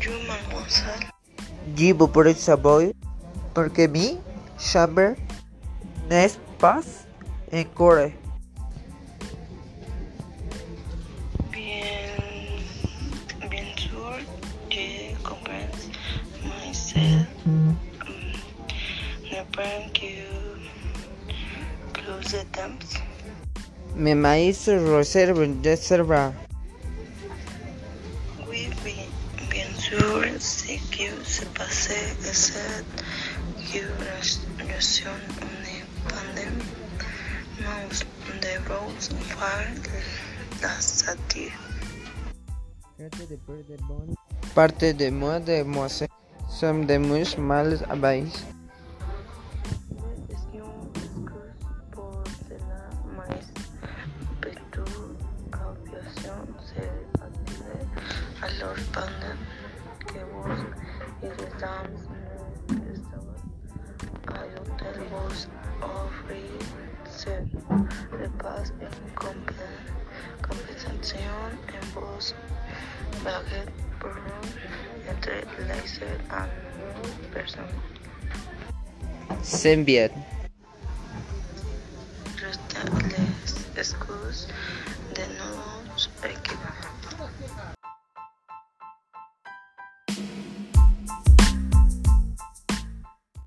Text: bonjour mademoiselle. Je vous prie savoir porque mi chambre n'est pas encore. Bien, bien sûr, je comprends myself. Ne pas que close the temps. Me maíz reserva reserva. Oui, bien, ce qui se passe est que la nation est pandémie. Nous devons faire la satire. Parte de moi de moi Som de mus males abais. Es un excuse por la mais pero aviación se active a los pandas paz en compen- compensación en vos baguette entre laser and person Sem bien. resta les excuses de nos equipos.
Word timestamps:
bonjour 0.00 0.22
mademoiselle. 0.26 1.10
Je 1.76 1.92
vous 1.92 2.08
prie 2.08 2.34
savoir 2.34 2.82
porque 3.54 3.86
mi 3.88 4.18
chambre 4.58 5.14
n'est 6.08 6.30
pas 6.58 6.80
encore. 7.52 8.10
Bien, 11.52 12.16
bien 13.50 13.76
sûr, 13.76 14.18
je 14.70 15.14
comprends 15.22 15.88
myself. 16.44 17.26
Ne 17.46 19.44
pas 19.52 19.84
que 19.92 20.12
close 21.92 22.32
the 22.32 22.44
temps. 22.52 23.00
Me 23.96 24.14
maíz 24.14 24.66
reserva 24.66 25.44
reserva. 25.62 26.32
Oui, 28.48 28.68
bien, 28.82 29.06
ce 29.90 30.66
qui 30.90 31.08
se 31.24 31.44
passe 31.46 31.90
est 31.90 32.84
que 33.72 33.82
la 34.04 34.64
nation 34.66 35.10
est 35.64 35.84
pandémie. 36.08 36.64
Nous 37.60 38.40
devons 38.40 38.88
faire 39.00 39.72
la 40.62 40.80
satire. 40.80 41.58
Parte 44.54 44.84
de 44.84 45.10
moi 45.10 45.40
de 45.40 45.62
moi 45.62 45.88
Som 46.50 46.84
de 46.84 46.98
mus 46.98 47.38
males 47.38 47.84
abais. 47.88 48.44
Es 50.28 50.42
un 50.52 50.90
excuse 50.98 51.54
por 51.92 52.24
la 52.50 52.90
mais 53.16 53.46
pero 54.40 54.84
aviación 55.52 56.42
se 56.66 56.82
active 57.22 57.86
a 58.42 58.48
los 58.58 58.80
pandas 58.92 59.29
paz 68.42 68.72
en 68.80 69.14
compen- 69.14 69.86
compensación 70.46 71.50
en 71.76 71.94
vos 71.94 72.34
baguette 73.24 73.72
entre 75.08 75.44
laser 75.68 76.20
and 76.30 76.50
person 77.32 77.66
Sem 79.42 79.84
bien. 79.84 80.10
resta 82.40 82.80
les 83.12 83.52
excuses 83.76 84.48
de 85.14 85.24
nos 85.38 86.10
equipos. 86.24 86.76